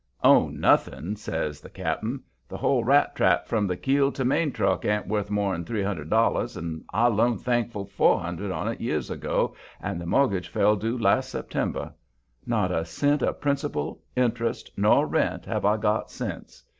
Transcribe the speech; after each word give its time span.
"Own 0.23 0.59
nothing," 0.59 1.15
says 1.15 1.61
the 1.61 1.69
cap'n. 1.69 2.23
"The 2.49 2.57
whole 2.57 2.83
rat 2.83 3.15
trap, 3.15 3.45
from 3.45 3.67
the 3.67 3.77
keel 3.77 4.11
to 4.13 4.25
maintruck, 4.25 4.83
ain't 4.83 5.07
worth 5.07 5.29
more'n 5.29 5.63
three 5.63 5.83
hundred 5.83 6.09
dollars, 6.09 6.57
and 6.57 6.83
I 6.91 7.05
loaned 7.05 7.41
Thankful 7.41 7.85
four 7.85 8.19
hundred 8.19 8.49
on 8.49 8.67
it 8.67 8.81
years 8.81 9.11
ago, 9.11 9.53
and 9.79 10.01
the 10.01 10.07
mortgage 10.07 10.47
fell 10.47 10.75
due 10.75 10.97
last 10.97 11.29
September. 11.29 11.93
Not 12.47 12.71
a 12.71 12.83
cent 12.83 13.21
of 13.21 13.41
principal, 13.41 14.01
interest, 14.15 14.71
nor 14.75 15.05
rent 15.05 15.45
have 15.45 15.65
I 15.65 15.77
got 15.77 16.09
since. 16.09 16.63